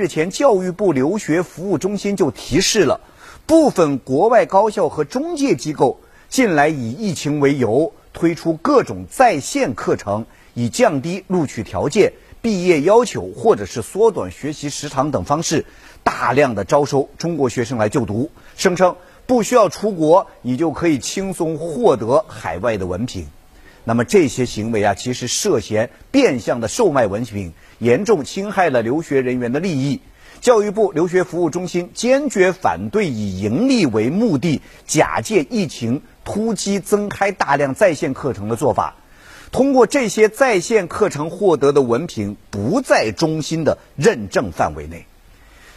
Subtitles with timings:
[0.00, 3.00] 日前，教育部留学服务中心就提示了，
[3.44, 10.24] 部分国外高校和中介机构近来以疫情为由，推出各种在线课程，
[10.54, 15.66] 以降低录取条件、毕业要求或者是缩短学习时长等方式，
[16.02, 18.96] 大量的招收中国学生来就读，声称
[19.26, 23.28] 不需要出国，你就可以轻松获得海外的文凭。
[23.84, 30.00] 那么这些行为啊，其实涉嫌变相的售卖文凭，严重侵害了留学人员的利益。
[30.40, 38.96] 教育部留学服务中心坚决反对以盈利为目的，假借疫情突击增开大量在线课程的做法。
[39.52, 45.04] 通过这些在线课程获得的文凭，不在中心的认证范围内。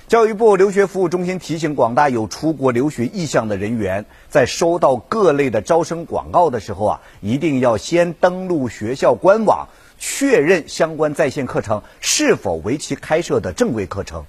[0.08, 14.26] 教育部留学服务中心提醒广大有出国留学意向的人员，在收到各类的招生广告的时候啊，一定要先登录学校官网，确认相关在线课程是否为其开设的正规课程。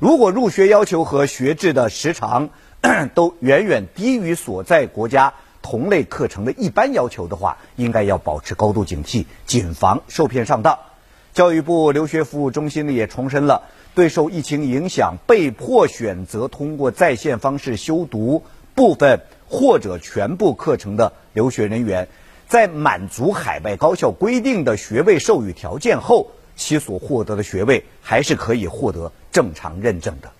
[0.00, 2.48] 如果入学要求和学制的时长
[3.14, 10.78] 都远远低于所在国家同类课程的一般要求的话，应该要保持高度警惕，谨防受骗上当。
[11.36, 13.68] 教育部留学服务中心呢也重申了。
[13.94, 18.42] 对受疫情影响被迫选择通过在线方式修读
[18.74, 22.08] 部分或者全部课程的留学人员，
[22.48, 30.30] 在满足海外高校规定的学位授予条件后，其所获得的学位还是可以获得正常认证的。